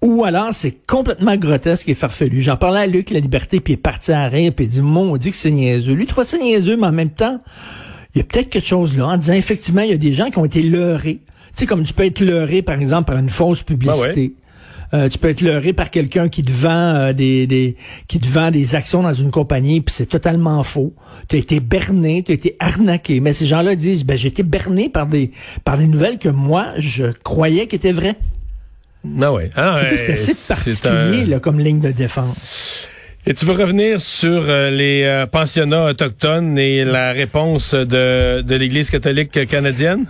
ou 0.00 0.24
alors 0.24 0.50
c'est 0.52 0.76
complètement 0.86 1.36
grotesque 1.36 1.88
et 1.88 1.94
farfelu. 1.94 2.42
J'en 2.42 2.56
parlais 2.56 2.80
à 2.80 2.86
Luc 2.86 3.10
La 3.10 3.20
Liberté, 3.20 3.60
puis 3.60 3.72
il 3.72 3.76
est 3.76 3.78
parti 3.78 4.12
à 4.12 4.26
rire, 4.26 4.52
puis 4.54 4.66
il 4.66 4.68
dit, 4.68 4.80
mon, 4.82 5.12
on 5.12 5.16
dit 5.16 5.30
que 5.30 5.36
c'est 5.36 5.50
niaiseux. 5.50 5.92
Lui, 5.92 6.04
il 6.04 6.06
trouve 6.06 6.24
ça 6.24 6.36
niaiseux, 6.36 6.76
mais 6.76 6.88
en 6.88 6.92
même 6.92 7.10
temps, 7.10 7.40
il 8.14 8.18
y 8.18 8.20
a 8.20 8.24
peut-être 8.24 8.50
quelque 8.50 8.66
chose 8.66 8.96
là, 8.96 9.06
en 9.06 9.16
disant, 9.16 9.32
effectivement, 9.32 9.82
il 9.82 9.90
y 9.90 9.94
a 9.94 9.96
des 9.98 10.14
gens 10.14 10.30
qui 10.30 10.38
ont 10.38 10.44
été 10.44 10.62
leurrés. 10.62 11.20
Tu 11.24 11.60
sais, 11.60 11.66
comme 11.66 11.84
tu 11.84 11.94
peux 11.94 12.04
être 12.04 12.20
leurré, 12.20 12.62
par 12.62 12.78
exemple, 12.80 13.06
par 13.06 13.18
une 13.18 13.30
fausse 13.30 13.62
publicité. 13.62 14.34
Euh, 14.92 15.08
tu 15.08 15.18
peux 15.18 15.28
être 15.28 15.40
leurré 15.40 15.72
par 15.72 15.90
quelqu'un 15.90 16.28
qui 16.28 16.42
te 16.42 16.50
vend 16.50 16.94
euh, 16.94 17.12
des, 17.12 17.46
des, 17.46 17.76
qui 18.08 18.20
te 18.20 18.26
vend 18.26 18.50
des 18.50 18.74
actions 18.74 19.02
dans 19.02 19.14
une 19.14 19.30
compagnie, 19.30 19.80
puis 19.80 19.94
c'est 19.94 20.06
totalement 20.06 20.62
faux. 20.62 20.94
Tu 21.28 21.36
as 21.36 21.38
été 21.38 21.60
berné, 21.60 22.22
tu 22.22 22.32
as 22.32 22.34
été 22.34 22.56
arnaqué. 22.60 23.20
Mais 23.20 23.32
ces 23.32 23.46
gens-là 23.46 23.74
disent, 23.74 24.04
ben 24.04 24.16
j'ai 24.16 24.28
été 24.28 24.42
berné 24.42 24.88
par 24.88 25.06
des 25.06 25.30
par 25.64 25.78
des 25.78 25.86
nouvelles 25.86 26.18
que 26.18 26.28
moi 26.28 26.68
je 26.76 27.04
croyais 27.22 27.66
qu'étaient 27.66 27.92
vraies. 27.92 28.16
Ah 29.20 29.32
ouais. 29.32 29.50
Ah 29.56 29.80
c'est 29.96 30.12
assez 30.12 30.34
particulier 30.48 31.26
là, 31.26 31.40
comme 31.40 31.60
ligne 31.60 31.80
de 31.80 31.90
défense. 31.90 32.88
Et 33.26 33.34
tu 33.34 33.46
veux 33.46 33.52
revenir 33.52 34.00
sur 34.00 34.44
euh, 34.48 34.70
les 34.70 35.24
pensionnats 35.32 35.86
autochtones 35.86 36.58
et 36.58 36.84
la 36.84 37.12
réponse 37.12 37.74
de, 37.74 38.42
de 38.42 38.54
l'Église 38.54 38.90
catholique 38.90 39.46
canadienne? 39.48 40.06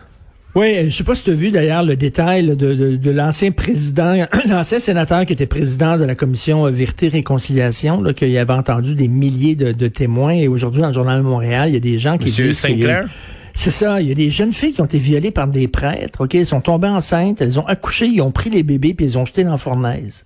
Oui, 0.55 0.89
je 0.89 0.97
sais 0.97 1.03
pas 1.03 1.17
si 1.17 1.25
tu 1.25 1.31
as 1.31 1.35
vu 1.35 1.51
d'ailleurs 1.51 1.83
le 1.83 1.97
détail 1.97 2.47
de, 2.47 2.55
de, 2.55 2.97
de 2.97 3.11
l'ancien 3.11 3.51
président, 3.51 4.15
l'ancien 4.49 4.79
sénateur 4.79 5.27
qui 5.27 5.33
était 5.33 5.47
président 5.47 5.97
de 5.99 6.05
la 6.05 6.15
commission 6.15 6.71
Vérité 6.71 7.09
Réconciliation, 7.09 8.01
là, 8.01 8.13
qui 8.13 8.39
avait 8.39 8.53
entendu 8.53 8.95
des 8.95 9.09
milliers 9.09 9.57
de, 9.57 9.73
de 9.73 9.89
témoins. 9.89 10.35
Et 10.35 10.47
aujourd'hui, 10.47 10.81
dans 10.81 10.89
le 10.89 10.95
Journal 10.95 11.19
de 11.19 11.27
Montréal, 11.27 11.71
il 11.71 11.75
y 11.75 11.77
a 11.77 11.81
des 11.81 11.99
gens 11.99 12.19
qui 12.19 12.27
Monsieur 12.27 12.49
disent... 12.49 12.59
Sinclair? 12.59 13.09
C'est 13.53 13.71
ça. 13.71 14.01
Il 14.01 14.09
y 14.09 14.13
a 14.13 14.15
des 14.15 14.31
jeunes 14.31 14.53
filles 14.53 14.73
qui 14.73 14.81
ont 14.81 14.87
été 14.87 14.99
violées 14.99 15.31
par 15.31 15.49
des 15.49 15.69
prêtres. 15.69 16.25
Ok, 16.25 16.35
elles 16.35 16.47
sont 16.47 16.61
tombées 16.61 16.89
enceintes, 16.89 17.41
elles 17.41 17.59
ont 17.59 17.67
accouché, 17.67 18.07
ils 18.07 18.21
ont 18.21 18.33
pris 18.33 18.51
les 18.51 18.63
bébés 18.63 18.95
puis 18.95 19.07
ils 19.07 19.19
ont 19.19 19.25
jeté 19.25 19.45
dans 19.45 19.53
la 19.53 19.59
fournaise. 19.59 20.25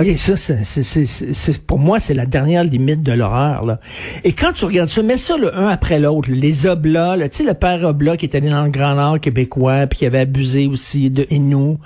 OK, 0.00 0.16
ça, 0.16 0.36
c'est, 0.36 1.62
pour 1.66 1.80
moi, 1.80 1.98
c'est 1.98 2.14
la 2.14 2.24
dernière 2.24 2.62
limite 2.62 3.02
de 3.02 3.10
l'horreur. 3.10 3.66
Là. 3.66 3.80
Et 4.22 4.32
quand 4.32 4.52
tu 4.52 4.64
regardes 4.64 4.90
ça, 4.90 5.02
mets 5.02 5.18
ça 5.18 5.36
le 5.36 5.52
un 5.56 5.66
après 5.66 5.98
l'autre. 5.98 6.28
Les 6.30 6.66
Oblats, 6.66 7.16
tu 7.28 7.38
sais, 7.38 7.42
le 7.42 7.54
père 7.54 7.82
Oblat 7.82 8.16
qui 8.16 8.26
est 8.26 8.36
allé 8.36 8.48
dans 8.48 8.62
le 8.62 8.70
Grand 8.70 8.94
Nord 8.94 9.18
québécois, 9.18 9.88
puis 9.88 9.98
qui 9.98 10.06
avait 10.06 10.20
abusé 10.20 10.68
aussi 10.68 11.10
de 11.10 11.26
Inou. 11.30 11.78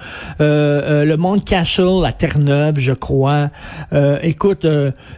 Euh, 0.43 0.83
euh, 0.85 1.05
le 1.07 1.17
monde 1.17 1.43
Cashel 1.43 2.05
à 2.05 2.13
Terre-Neuve, 2.13 2.79
je 2.79 2.93
crois. 2.93 3.49
Euh, 3.95 4.19
écoute, 4.23 4.67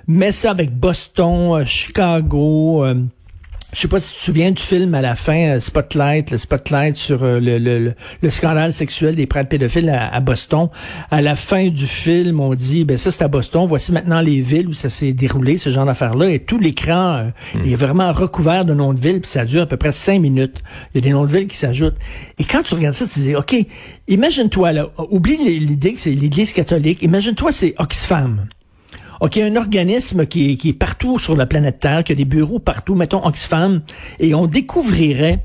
mets 0.06 0.32
ça 0.32 0.52
avec 0.52 0.73
Boston, 0.73 1.64
Chicago 1.67 2.85
je 3.74 3.80
sais 3.80 3.88
pas 3.88 3.98
si 3.98 4.12
tu 4.12 4.20
te 4.20 4.24
souviens 4.24 4.50
du 4.52 4.62
film 4.62 4.94
à 4.94 5.00
la 5.00 5.16
fin, 5.16 5.56
euh, 5.56 5.60
Spotlight, 5.60 6.30
le 6.30 6.38
Spotlight 6.38 6.96
sur 6.96 7.24
euh, 7.24 7.40
le, 7.40 7.58
le, 7.58 7.94
le, 8.22 8.30
scandale 8.30 8.72
sexuel 8.72 9.16
des 9.16 9.26
prêtres 9.26 9.48
pédophiles 9.48 9.90
à, 9.90 10.20
Boston. 10.20 10.68
À 11.10 11.20
la 11.20 11.34
fin 11.34 11.68
du 11.68 11.86
film, 11.86 12.38
on 12.38 12.54
dit, 12.54 12.84
ben 12.84 12.96
ça 12.96 13.10
c'est 13.10 13.24
à 13.24 13.28
Boston, 13.28 13.66
voici 13.68 13.90
maintenant 13.90 14.20
les 14.20 14.40
villes 14.40 14.68
où 14.68 14.74
ça 14.74 14.90
s'est 14.90 15.12
déroulé, 15.12 15.58
ce 15.58 15.70
genre 15.70 15.86
d'affaires-là, 15.86 16.30
et 16.30 16.38
tout 16.38 16.58
l'écran 16.58 17.16
euh, 17.16 17.30
hmm. 17.54 17.68
est 17.68 17.74
vraiment 17.74 18.12
recouvert 18.12 18.64
de 18.64 18.74
noms 18.74 18.94
de 18.94 19.00
villes, 19.00 19.20
puis 19.20 19.30
ça 19.30 19.44
dure 19.44 19.62
à 19.62 19.66
peu 19.66 19.76
près 19.76 19.92
cinq 19.92 20.20
minutes. 20.20 20.62
Il 20.94 20.98
y 20.98 21.04
a 21.04 21.08
des 21.08 21.10
noms 21.12 21.24
de 21.24 21.32
villes 21.32 21.48
qui 21.48 21.56
s'ajoutent. 21.56 21.96
Et 22.38 22.44
quand 22.44 22.62
tu 22.62 22.74
regardes 22.74 22.94
ça, 22.94 23.06
tu 23.06 23.19
dis, 23.19 23.34
OK, 23.34 23.56
imagine-toi, 24.06 24.72
là, 24.72 24.88
oublie 25.10 25.58
l'idée 25.58 25.94
que 25.94 26.00
c'est 26.00 26.10
l'Église 26.10 26.52
catholique, 26.52 27.02
imagine-toi 27.02 27.50
c'est 27.50 27.74
Oxfam. 27.78 28.46
OK, 29.20 29.36
un 29.38 29.56
organisme 29.56 30.26
qui 30.26 30.58
est, 30.62 30.72
partout 30.72 31.18
sur 31.18 31.36
la 31.36 31.46
planète 31.46 31.80
Terre, 31.80 32.04
qui 32.04 32.12
a 32.12 32.14
des 32.14 32.24
bureaux 32.24 32.58
partout, 32.58 32.94
mettons 32.94 33.24
Oxfam, 33.24 33.82
et 34.18 34.34
on 34.34 34.46
découvrirait 34.46 35.44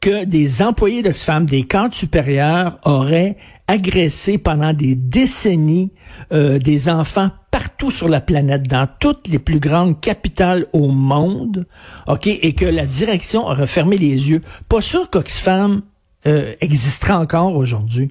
que 0.00 0.24
des 0.24 0.62
employés 0.62 1.02
d'Oxfam, 1.02 1.44
des 1.44 1.64
cadres 1.64 1.94
supérieurs, 1.94 2.78
auraient 2.84 3.36
agressé 3.66 4.38
pendant 4.38 4.72
des 4.72 4.94
décennies 4.94 5.90
euh, 6.32 6.58
des 6.58 6.88
enfants 6.88 7.30
partout 7.50 7.90
sur 7.90 8.08
la 8.08 8.20
planète, 8.20 8.68
dans 8.68 8.88
toutes 9.00 9.26
les 9.28 9.38
plus 9.38 9.58
grandes 9.58 10.00
capitales 10.00 10.66
au 10.72 10.88
monde, 10.88 11.66
ok, 12.06 12.26
et 12.26 12.54
que 12.54 12.64
la 12.64 12.86
direction 12.86 13.46
aurait 13.46 13.66
fermé 13.66 13.98
les 13.98 14.30
yeux. 14.30 14.40
Pas 14.68 14.80
sûr 14.80 15.10
qu'Oxfam 15.10 15.82
euh, 16.26 16.54
existera 16.60 17.18
encore 17.18 17.54
aujourd'hui. 17.56 18.10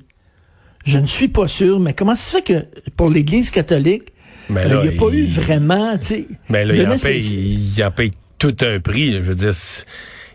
Je 0.85 0.97
ne 0.99 1.05
suis 1.05 1.27
pas 1.27 1.47
sûr, 1.47 1.79
mais 1.79 1.93
comment 1.93 2.15
ça 2.15 2.23
se 2.23 2.31
fait 2.37 2.41
que 2.41 2.89
pour 2.95 3.09
l'Église 3.09 3.51
catholique, 3.51 4.13
mais 4.49 4.65
euh, 4.65 4.81
il 4.83 4.89
n'y 4.89 4.95
a 4.95 4.99
pas 4.99 5.09
eu 5.13 5.25
vraiment, 5.25 5.97
tu 5.97 6.05
sais. 6.05 6.27
Mais 6.49 6.65
là, 6.65 6.75
il 6.75 6.87
en, 6.87 6.97
paye, 6.97 7.71
il 7.75 7.83
en 7.83 7.91
paye 7.91 8.11
tout 8.37 8.55
un 8.61 8.79
prix. 8.79 9.13
je 9.13 9.19
veux 9.19 9.35
dire, 9.35 9.53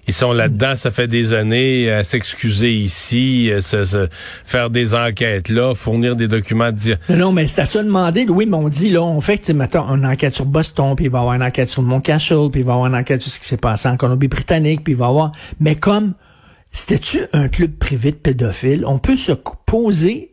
ils 0.09 0.15
sont 0.15 0.33
là-dedans, 0.33 0.75
ça 0.75 0.91
fait 0.91 1.07
des 1.07 1.33
années, 1.33 1.91
à 1.91 2.03
s'excuser 2.03 2.73
ici, 2.73 3.51
se, 3.61 4.09
faire 4.45 4.69
des 4.71 4.95
enquêtes 4.95 5.49
là, 5.49 5.75
fournir 5.75 6.17
des 6.17 6.27
documents. 6.27 6.73
Dire... 6.73 6.99
Non, 7.09 7.33
mais 7.33 7.47
c'est 7.47 7.61
à 7.61 7.67
se 7.67 7.79
demander. 7.79 8.27
Oui, 8.29 8.47
mais 8.47 8.57
on 8.57 8.69
dit, 8.69 8.91
là, 8.91 9.03
on 9.03 9.21
fait, 9.21 9.49
mettons, 9.51 9.85
une 9.95 10.05
enquête 10.05 10.35
sur 10.35 10.47
Boston, 10.47 10.95
puis 10.97 11.07
il 11.07 11.11
va 11.11 11.19
y 11.19 11.21
avoir 11.21 11.35
une 11.35 11.43
enquête 11.43 11.69
sur 11.69 11.83
Mont 11.83 12.01
Cachel, 12.01 12.49
puis 12.51 12.63
il 12.63 12.67
va 12.67 12.73
y 12.73 12.75
avoir 12.75 12.89
une 12.89 12.97
enquête 12.97 13.23
sur 13.23 13.31
ce 13.31 13.39
qui 13.39 13.47
s'est 13.47 13.57
passé 13.57 13.89
en 13.89 13.97
Colombie-Britannique, 13.97 14.83
puis 14.83 14.95
il 14.95 14.97
va 14.97 15.07
y 15.07 15.09
avoir... 15.09 15.33
Mais 15.61 15.77
comme, 15.77 16.15
c'était-tu 16.73 17.21
un 17.33 17.49
club 17.49 17.73
privé 17.79 18.11
de 18.11 18.17
pédophiles? 18.17 18.85
On 18.85 18.99
peut 18.99 19.17
se 19.17 19.33
poser 19.33 20.32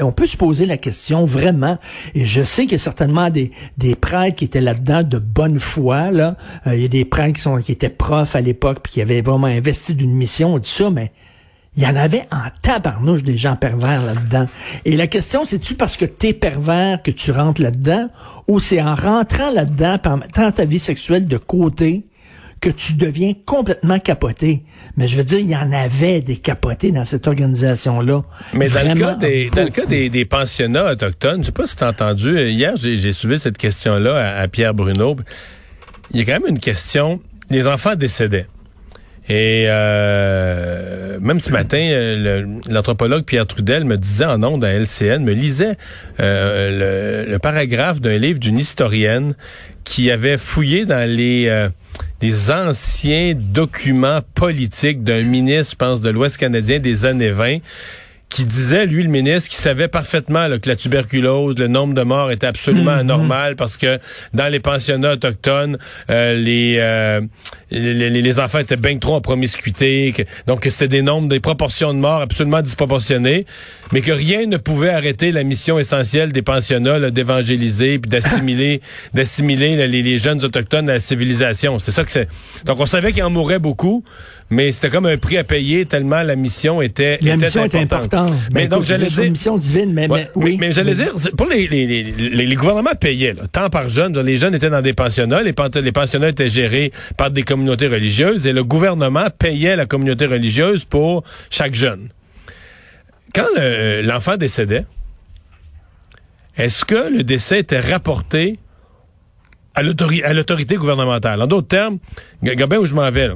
on 0.00 0.12
peut 0.12 0.26
se 0.26 0.36
poser 0.36 0.66
la 0.66 0.76
question 0.76 1.24
vraiment, 1.24 1.78
et 2.14 2.24
je 2.24 2.42
sais 2.42 2.62
qu'il 2.62 2.72
y 2.72 2.76
a 2.76 2.78
certainement 2.78 3.30
des, 3.30 3.50
des 3.78 3.94
prêtres 3.94 4.36
qui 4.36 4.44
étaient 4.44 4.60
là-dedans 4.60 5.02
de 5.02 5.18
bonne 5.18 5.58
foi, 5.58 6.10
là. 6.10 6.36
Euh, 6.66 6.76
il 6.76 6.82
y 6.82 6.84
a 6.84 6.88
des 6.88 7.04
prêtres 7.04 7.34
qui, 7.34 7.42
sont, 7.42 7.56
qui 7.58 7.72
étaient 7.72 7.88
profs 7.88 8.36
à 8.36 8.40
l'époque, 8.40 8.78
puis 8.82 8.92
qui 8.94 9.02
avaient 9.02 9.22
vraiment 9.22 9.46
investi 9.46 9.94
d'une 9.94 10.14
mission, 10.14 10.58
tout 10.58 10.66
ça, 10.66 10.90
mais 10.90 11.12
il 11.76 11.82
y 11.82 11.86
en 11.86 11.96
avait 11.96 12.26
en 12.32 12.44
tabarnouche 12.62 13.22
des 13.22 13.36
gens 13.36 13.54
pervers 13.54 14.02
là-dedans. 14.02 14.46
Et 14.86 14.96
la 14.96 15.06
question, 15.06 15.44
c'est-tu 15.44 15.74
parce 15.74 15.98
que 15.98 16.06
t'es 16.06 16.32
pervers 16.32 17.02
que 17.02 17.10
tu 17.10 17.32
rentres 17.32 17.60
là-dedans, 17.60 18.06
ou 18.48 18.60
c'est 18.60 18.80
en 18.80 18.94
rentrant 18.94 19.50
là-dedans, 19.50 19.98
en 20.06 20.16
mettant 20.16 20.50
ta 20.50 20.64
vie 20.64 20.78
sexuelle 20.78 21.26
de 21.26 21.36
côté, 21.36 22.06
que 22.60 22.70
tu 22.70 22.94
deviens 22.94 23.32
complètement 23.44 23.98
capoté. 23.98 24.62
Mais 24.96 25.08
je 25.08 25.16
veux 25.16 25.24
dire, 25.24 25.38
il 25.38 25.50
y 25.50 25.56
en 25.56 25.72
avait 25.72 26.20
des 26.20 26.36
capotés 26.36 26.90
dans 26.90 27.04
cette 27.04 27.26
organisation-là. 27.26 28.22
Mais 28.54 28.68
dans 28.68 28.94
le 28.94 28.98
cas, 28.98 29.14
des, 29.14 29.50
dans 29.50 29.64
le 29.64 29.70
cas 29.70 29.86
des, 29.86 30.08
des, 30.08 30.24
pensionnats 30.24 30.92
autochtones, 30.92 31.42
je 31.42 31.46
sais 31.46 31.52
pas 31.52 31.66
si 31.66 31.76
tu 31.76 31.84
as 31.84 31.88
entendu, 31.88 32.48
hier 32.48 32.74
j'ai 32.76 33.12
suivi 33.12 33.38
cette 33.38 33.58
question-là 33.58 34.38
à, 34.38 34.48
Pierre 34.48 34.74
Bruno. 34.74 35.16
Il 36.12 36.20
y 36.20 36.22
a 36.22 36.24
quand 36.24 36.40
même 36.40 36.54
une 36.54 36.60
question, 36.60 37.20
les 37.50 37.66
enfants 37.66 37.94
décédaient. 37.94 38.46
Et 39.28 39.64
euh, 39.66 41.18
même 41.20 41.40
ce 41.40 41.50
matin, 41.50 41.78
euh, 41.78 42.60
l'anthropologue 42.68 43.24
Pierre 43.24 43.46
Trudel 43.46 43.84
me 43.84 43.96
disait 43.96 44.24
en 44.24 44.40
ondes 44.44 44.64
à 44.64 44.72
LCN, 44.72 45.24
me 45.24 45.32
lisait 45.32 45.76
euh, 46.20 47.24
le, 47.24 47.32
le, 47.32 47.38
paragraphe 47.40 48.00
d'un 48.00 48.18
livre 48.18 48.38
d'une 48.38 48.56
historienne 48.56 49.34
qui 49.82 50.12
avait 50.12 50.38
fouillé 50.38 50.84
dans 50.84 51.08
les 51.08 51.68
des 52.20 52.50
anciens 52.50 53.34
documents 53.34 54.20
politiques 54.34 55.02
d'un 55.04 55.22
ministre, 55.22 55.72
je 55.72 55.76
pense, 55.76 56.00
de 56.00 56.08
l'Ouest 56.10 56.38
canadien 56.38 56.78
des 56.78 57.04
années 57.04 57.30
20 57.30 57.58
qui 58.28 58.44
disait, 58.44 58.86
lui, 58.86 59.02
le 59.02 59.08
ministre, 59.08 59.48
qui 59.48 59.56
savait 59.56 59.88
parfaitement 59.88 60.48
que 60.58 60.68
la 60.68 60.76
tuberculose, 60.76 61.56
le 61.58 61.68
nombre 61.68 61.94
de 61.94 62.02
morts 62.02 62.30
était 62.30 62.46
absolument 62.46 62.92
mhm. 62.92 63.00
anormal 63.00 63.56
parce 63.56 63.76
que 63.76 63.98
dans 64.34 64.50
les 64.50 64.60
pensionnats 64.60 65.12
autochtones, 65.12 65.78
euh, 66.10 66.44
euh, 66.46 67.20
les, 67.70 67.94
les, 67.94 68.10
les, 68.10 68.40
enfants 68.40 68.58
étaient 68.58 68.76
bien 68.76 68.98
trop 68.98 69.14
en 69.14 69.20
promiscuité, 69.20 70.12
que, 70.14 70.22
donc 70.46 70.66
c'était 70.68 70.88
des 70.88 71.02
nombres, 71.02 71.28
des 71.28 71.40
proportions 71.40 71.94
de 71.94 71.98
morts 71.98 72.20
absolument 72.20 72.62
disproportionnées, 72.62 73.46
mais 73.92 74.00
que 74.00 74.12
rien 74.12 74.46
ne 74.46 74.56
pouvait 74.56 74.90
arrêter 74.90 75.32
la 75.32 75.44
mission 75.44 75.78
essentielle 75.78 76.32
des 76.32 76.42
pensionnats 76.42 77.10
d'évangéliser 77.10 77.98
puis 77.98 78.10
d'assimiler 78.10 78.80
d'assimiler 79.14 79.76
les, 79.76 80.02
les, 80.02 80.18
jeunes 80.18 80.44
autochtones 80.44 80.90
à 80.90 80.94
la 80.94 81.00
civilisation. 81.00 81.78
C'est 81.78 81.92
ça 81.92 82.04
que 82.04 82.10
c'est. 82.10 82.28
Donc 82.64 82.80
on 82.80 82.86
savait 82.86 83.12
qu'il 83.12 83.22
en 83.22 83.30
mourrait 83.30 83.58
beaucoup, 83.58 84.04
mais 84.50 84.72
c'était 84.72 84.90
comme 84.90 85.06
un 85.06 85.16
prix 85.16 85.38
à 85.38 85.44
payer 85.44 85.86
tellement 85.86 86.22
la 86.22 86.36
mission 86.36 86.82
était, 86.82 87.18
la 87.20 87.36
mission 87.36 87.62
importante. 87.62 88.15
Mais 88.52 88.62
ben, 88.62 88.68
donc 88.68 88.84
j'allais 88.84 89.06
dire 89.06 89.30
mission 89.30 89.58
divine, 89.58 89.92
mais, 89.92 90.08
oui. 90.34 90.56
Mais, 90.58 90.72
j'allais 90.72 90.94
dire 90.94 91.12
pour 91.36 91.46
les, 91.46 91.66
les, 91.68 91.86
les, 91.86 92.02
les, 92.02 92.54
gouvernements 92.54 92.94
payaient 92.98 93.34
là, 93.34 93.42
tant 93.50 93.68
par 93.70 93.88
jeune. 93.88 94.18
Les 94.20 94.36
jeunes 94.36 94.54
étaient 94.54 94.70
dans 94.70 94.82
des 94.82 94.92
pensionnats, 94.92 95.42
les, 95.42 95.54
les 95.82 95.92
pensionnats 95.92 96.28
étaient 96.28 96.48
gérés 96.48 96.92
par 97.16 97.30
des 97.30 97.42
communautés 97.42 97.88
religieuses 97.88 98.46
et 98.46 98.52
le 98.52 98.64
gouvernement 98.64 99.26
payait 99.36 99.76
la 99.76 99.86
communauté 99.86 100.26
religieuse 100.26 100.84
pour 100.84 101.24
chaque 101.50 101.74
jeune. 101.74 102.08
Quand 103.34 103.46
l'enfant 104.02 104.36
décédait, 104.36 104.86
est-ce 106.56 106.84
que 106.84 107.12
le 107.12 107.22
décès 107.22 107.60
était 107.60 107.80
rapporté 107.80 108.58
à 109.74 109.82
l'autorité 109.82 110.76
gouvernementale? 110.76 111.42
En 111.42 111.46
d'autres 111.46 111.68
termes, 111.68 111.98
regarde 112.42 112.74
où 112.74 112.86
je 112.86 112.94
m'en 112.94 113.10
vais. 113.10 113.28
Là 113.28 113.34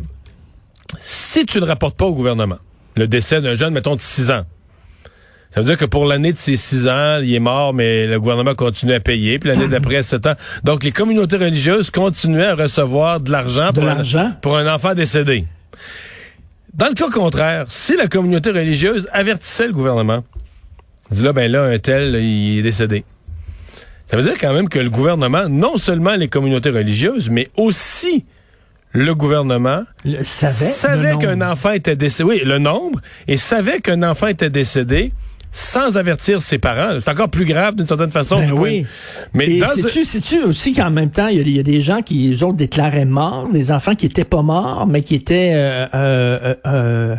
si 0.98 1.46
tu 1.46 1.60
ne 1.60 1.66
rapportes 1.66 1.96
pas 1.96 2.06
au 2.06 2.14
gouvernement 2.14 2.58
le 2.96 3.06
décès 3.06 3.40
d'un 3.40 3.54
jeune, 3.54 3.72
mettons, 3.72 3.94
de 3.94 4.00
6 4.00 4.30
ans, 4.30 4.44
ça 5.52 5.60
veut 5.60 5.66
dire 5.66 5.76
que 5.76 5.84
pour 5.84 6.04
l'année 6.04 6.32
de 6.32 6.36
ses 6.36 6.56
6 6.56 6.86
ans, 6.86 7.18
il 7.20 7.34
est 7.34 7.40
mort, 7.40 7.74
mais 7.74 8.06
le 8.06 8.20
gouvernement 8.20 8.54
continue 8.54 8.92
à 8.92 9.00
payer. 9.00 9.40
Puis 9.40 9.48
l'année 9.50 9.66
d'après, 9.66 10.02
7 10.02 10.26
ans. 10.28 10.34
Donc, 10.62 10.84
les 10.84 10.92
communautés 10.92 11.36
religieuses 11.36 11.90
continuaient 11.90 12.46
à 12.46 12.54
recevoir 12.54 13.18
de 13.18 13.32
l'argent 13.32 13.72
pour, 13.72 13.84
pour, 14.42 14.56
un 14.56 14.72
enfant 14.72 14.94
décédé. 14.94 15.44
Dans 16.72 16.86
le 16.86 16.94
cas 16.94 17.10
contraire, 17.10 17.66
si 17.68 17.96
la 17.96 18.06
communauté 18.06 18.50
religieuse 18.50 19.08
avertissait 19.12 19.66
le 19.66 19.72
gouvernement, 19.72 20.22
dit 21.10 21.22
là, 21.22 21.32
ben 21.32 21.50
là, 21.50 21.64
un 21.64 21.78
tel, 21.80 22.14
il 22.14 22.60
est 22.60 22.62
décédé. 22.62 23.04
Ça 24.06 24.16
veut 24.16 24.22
dire 24.22 24.38
quand 24.40 24.52
même 24.52 24.68
que 24.68 24.78
le 24.78 24.90
gouvernement, 24.90 25.48
non 25.48 25.78
seulement 25.78 26.14
les 26.14 26.28
communautés 26.28 26.70
religieuses, 26.70 27.28
mais 27.28 27.50
aussi 27.56 28.24
le 28.92 29.14
gouvernement 29.14 29.82
savait, 30.22 31.16
qu'un 31.18 31.40
enfant 31.42 31.72
était 31.72 31.96
décédé. 31.96 32.28
Oui, 32.28 32.42
le 32.44 32.58
nombre, 32.58 33.00
et 33.26 33.36
savait 33.36 33.80
qu'un 33.80 34.02
enfant 34.04 34.28
était 34.28 34.50
décédé 34.50 35.12
sans 35.52 35.96
avertir 35.96 36.42
ses 36.42 36.58
parents. 36.58 36.98
C'est 37.00 37.10
encore 37.10 37.28
plus 37.28 37.44
grave 37.44 37.74
d'une 37.74 37.86
certaine 37.86 38.12
façon. 38.12 38.36
Ben 38.36 38.52
oui. 38.52 38.86
Mais 39.34 39.60
sais-tu, 39.60 40.42
aussi 40.42 40.72
qu'en 40.72 40.90
même 40.90 41.10
temps, 41.10 41.28
il 41.28 41.48
y, 41.48 41.58
a 41.58 41.62
des 41.62 41.82
gens 41.82 42.02
qui 42.02 42.28
les 42.28 42.42
autres 42.42 42.56
déclaraient 42.56 43.04
morts, 43.04 43.48
des 43.52 43.72
enfants 43.72 43.94
qui 43.94 44.06
étaient 44.06 44.24
pas 44.24 44.42
morts, 44.42 44.86
mais 44.86 45.02
qui 45.02 45.14
étaient 45.14 45.52
euh, 45.54 45.86
euh, 45.94 46.54
euh, 46.66 47.16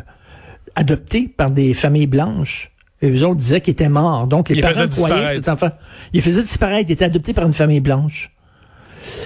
adoptés 0.75 1.27
par 1.35 1.51
des 1.51 1.73
familles 1.73 2.07
blanches. 2.07 2.71
Et 3.01 3.09
eux 3.09 3.25
autres 3.25 3.37
disaient 3.39 3.61
qu'ils 3.61 3.73
étaient 3.73 3.89
morts. 3.89 4.27
Donc 4.27 4.49
les 4.49 4.61
parents 4.61 4.87
croyaient 4.87 5.35
cet 5.35 5.49
enfant. 5.49 5.71
Ils 6.13 6.21
faisaient 6.21 6.43
disparaître. 6.43 6.89
Il 6.89 6.93
était 6.93 7.05
adopté 7.05 7.33
par 7.33 7.45
une 7.45 7.53
famille 7.53 7.79
blanche. 7.79 8.31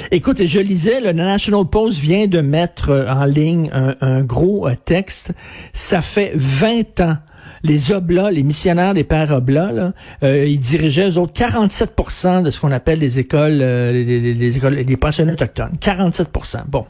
Écoute, 0.10 0.46
je 0.46 0.60
lisais, 0.60 1.02
le 1.02 1.12
National 1.12 1.66
Post 1.66 2.00
vient 2.00 2.28
de 2.28 2.40
mettre 2.40 3.06
en 3.10 3.26
ligne 3.26 3.70
un, 3.74 4.24
gros 4.24 4.68
texte. 4.86 5.34
Ça 5.74 6.02
fait 6.02 6.32
20 6.34 7.02
ans 7.02 7.18
les 7.64 7.92
Oblats, 7.92 8.32
les 8.32 8.44
missionnaires 8.44 8.94
des 8.94 9.04
pères 9.04 9.32
Oblats, 9.32 9.94
euh, 10.24 10.46
ils 10.46 10.60
dirigeaient 10.60 11.10
eux 11.10 11.18
autres 11.18 11.34
47% 11.34 12.44
de 12.44 12.52
ce 12.52 12.60
qu'on 12.60 12.72
appelle 12.72 13.00
les 13.00 13.20
écoles, 13.20 13.58
les, 13.58 14.58
écoles, 14.58 14.76
les 14.76 14.98
pensionnats 14.98 15.34
autochtones. 15.34 15.74
47% 15.82 16.64
Bon. 16.68 16.86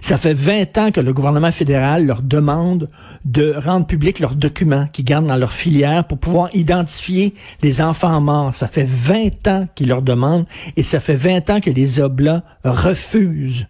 Ça 0.00 0.16
fait 0.16 0.34
20 0.34 0.78
ans 0.78 0.90
que 0.90 1.00
le 1.00 1.12
gouvernement 1.12 1.52
fédéral 1.52 2.06
leur 2.06 2.22
demande 2.22 2.90
de 3.24 3.54
rendre 3.56 3.86
public 3.86 4.18
leurs 4.18 4.34
documents 4.34 4.86
qu'ils 4.92 5.04
gardent 5.04 5.26
dans 5.26 5.36
leur 5.36 5.52
filière 5.52 6.04
pour 6.04 6.18
pouvoir 6.18 6.48
identifier 6.54 7.34
les 7.62 7.80
enfants 7.80 8.20
morts. 8.20 8.54
Ça 8.54 8.68
fait 8.68 8.86
20 8.86 9.48
ans 9.48 9.68
qu'ils 9.74 9.88
leur 9.88 10.02
demandent 10.02 10.46
et 10.76 10.82
ça 10.82 11.00
fait 11.00 11.16
20 11.16 11.50
ans 11.50 11.60
que 11.60 11.70
les 11.70 12.00
Oblats 12.00 12.42
refusent 12.64 13.66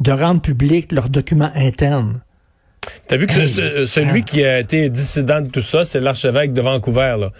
de 0.00 0.12
rendre 0.12 0.40
public 0.40 0.92
leurs 0.92 1.08
documents 1.08 1.52
internes. 1.54 2.20
T'as 3.06 3.16
vu 3.16 3.26
que 3.26 3.86
celui 3.86 4.24
qui 4.24 4.44
a 4.44 4.60
été 4.60 4.88
dissident 4.88 5.40
de 5.40 5.48
tout 5.48 5.60
ça, 5.60 5.84
c'est 5.84 6.00
l'archevêque 6.00 6.52
de 6.52 6.60
Vancouver, 6.60 7.16
là, 7.20 7.30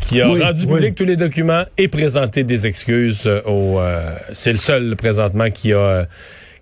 qui 0.00 0.20
a 0.20 0.28
rendu 0.28 0.66
public 0.66 0.94
tous 0.94 1.04
les 1.04 1.16
documents 1.16 1.64
et 1.78 1.88
présenté 1.88 2.44
des 2.44 2.66
excuses 2.66 3.22
euh, 3.26 3.42
au... 3.42 3.78
Euh, 3.78 4.10
c'est 4.32 4.52
le 4.52 4.58
seul 4.58 4.96
présentement 4.96 5.50
qui 5.50 5.72
a 5.72 6.06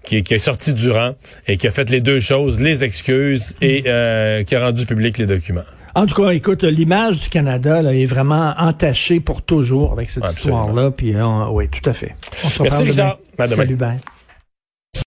qui, 0.04 0.16
est 0.16 0.38
sorti 0.38 0.72
du 0.72 0.90
rang 0.90 1.14
et 1.46 1.56
qui 1.56 1.68
a 1.68 1.70
fait 1.70 1.88
les 1.88 2.00
deux 2.00 2.18
choses, 2.18 2.58
les 2.58 2.82
excuses 2.82 3.54
et 3.62 3.84
euh, 3.86 4.42
qui 4.42 4.56
a 4.56 4.64
rendu 4.64 4.84
public 4.84 5.16
les 5.16 5.26
documents. 5.26 5.62
En 5.94 6.06
tout 6.06 6.20
cas, 6.20 6.30
écoute, 6.30 6.64
l'image 6.64 7.20
du 7.20 7.28
Canada 7.28 7.82
là, 7.82 7.94
est 7.94 8.06
vraiment 8.06 8.52
entachée 8.58 9.20
pour 9.20 9.42
toujours 9.42 9.92
avec 9.92 10.10
cette 10.10 10.24
histoire-là. 10.24 10.90
Puis, 10.90 11.14
oui, 11.50 11.68
tout 11.68 11.88
à 11.88 11.92
fait. 11.92 12.16
On 12.44 12.48
se 12.48 12.62
Merci, 12.62 12.82
Richard. 12.82 13.18
Salut, 13.46 13.76
Ben. 13.76 13.98